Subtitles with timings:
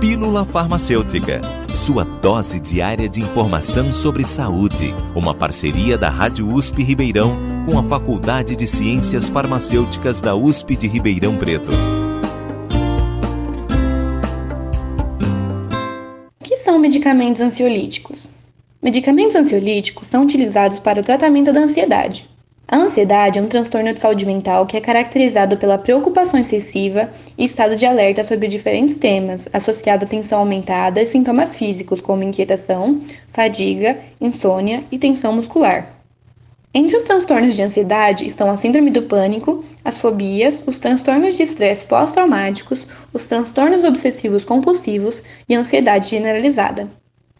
[0.00, 1.40] Pílula Farmacêutica,
[1.74, 4.94] sua dose diária de informação sobre saúde.
[5.14, 7.34] Uma parceria da Rádio USP Ribeirão
[7.64, 11.70] com a Faculdade de Ciências Farmacêuticas da USP de Ribeirão Preto.
[16.40, 18.28] O que são medicamentos ansiolíticos?
[18.82, 22.28] Medicamentos ansiolíticos são utilizados para o tratamento da ansiedade.
[22.68, 27.08] A ansiedade é um transtorno de saúde mental que é caracterizado pela preocupação excessiva
[27.38, 32.24] e estado de alerta sobre diferentes temas, associado à tensão aumentada e sintomas físicos como
[32.24, 33.00] inquietação,
[33.32, 35.94] fadiga, insônia e tensão muscular.
[36.74, 41.44] Entre os transtornos de ansiedade estão a síndrome do pânico, as fobias, os transtornos de
[41.44, 46.90] estresse pós-traumáticos, os transtornos obsessivos compulsivos e a ansiedade generalizada.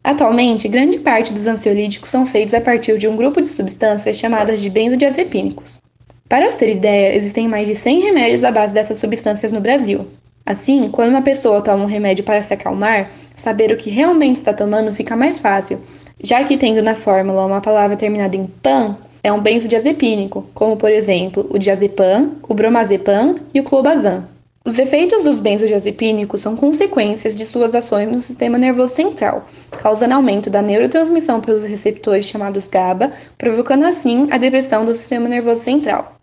[0.06, 4.60] Atualmente, grande parte dos ansiolíticos são feitos a partir de um grupo de substâncias chamadas
[4.60, 5.80] de benzodiazepínicos.
[6.28, 10.06] Para se ter ideia, existem mais de 100 remédios à base dessas substâncias no Brasil.
[10.46, 14.52] Assim, quando uma pessoa toma um remédio para se acalmar, saber o que realmente está
[14.52, 15.80] tomando fica mais fácil,
[16.22, 20.92] já que tendo na fórmula uma palavra terminada em pan, é um benzodiazepínico, como por
[20.92, 24.35] exemplo o diazepam, o bromazepam e o clobazam.
[24.66, 30.50] Os efeitos dos benzodiazepínicos são consequências de suas ações no sistema nervoso central, causando aumento
[30.50, 36.16] da neurotransmissão pelos receptores chamados GABA, provocando assim a depressão do sistema nervoso central.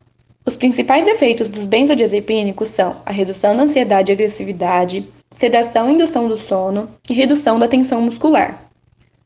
[0.46, 6.28] Os principais efeitos dos benzodiazepínicos são a redução da ansiedade e agressividade, sedação e indução
[6.28, 8.62] do sono e redução da tensão muscular.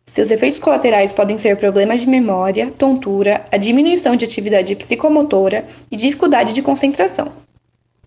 [0.05, 5.95] Seus efeitos colaterais podem ser problemas de memória, tontura, a diminuição de atividade psicomotora e
[5.95, 7.47] dificuldade de concentração.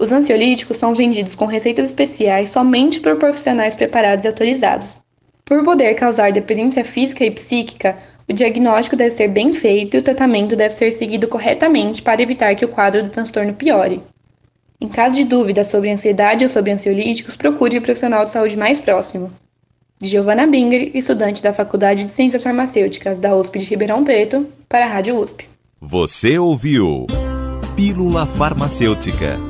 [0.00, 4.96] Os ansiolíticos são vendidos com receitas especiais somente por profissionais preparados e autorizados.
[5.44, 10.02] Por poder causar dependência física e psíquica, o diagnóstico deve ser bem feito e o
[10.02, 14.00] tratamento deve ser seguido corretamente para evitar que o quadro do transtorno piore.
[14.80, 18.80] Em caso de dúvida sobre ansiedade ou sobre ansiolíticos, procure o profissional de saúde mais
[18.80, 19.30] próximo.
[20.00, 24.86] De Giovanna Binger, estudante da Faculdade de Ciências Farmacêuticas da USP de Ribeirão Preto, para
[24.86, 25.46] a Rádio USP.
[25.78, 27.06] Você ouviu
[27.76, 29.49] Pílula Farmacêutica